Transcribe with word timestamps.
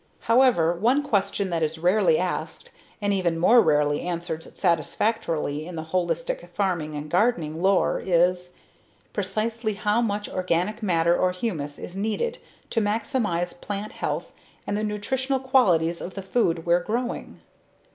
However, 0.21 0.73
one 0.73 1.03
question 1.03 1.51
that 1.51 1.61
is 1.61 1.77
rarely 1.77 2.17
asked 2.17 2.71
and 3.03 3.13
even 3.13 3.37
more 3.37 3.61
rarely 3.61 4.01
answered 4.01 4.57
satisfactorily 4.57 5.67
in 5.67 5.75
the 5.75 5.83
holistic 5.83 6.49
farming 6.55 6.95
and 6.95 7.07
gardening 7.07 7.61
lore 7.61 8.01
is: 8.03 8.53
Precisely 9.13 9.75
how 9.75 10.01
much 10.01 10.27
organic 10.27 10.81
matter 10.81 11.15
or 11.15 11.33
humus 11.33 11.77
is 11.77 11.95
needed 11.95 12.39
to 12.71 12.81
maximize 12.81 13.53
plant 13.61 13.91
health 13.91 14.31
and 14.65 14.75
the 14.75 14.83
nutritional 14.83 15.39
qualities 15.39 16.01
of 16.01 16.15
the 16.15 16.23
food 16.23 16.65
we're 16.65 16.81
growing? 16.81 17.39